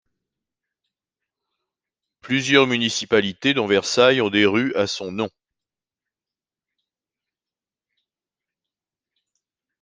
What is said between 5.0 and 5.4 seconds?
nom.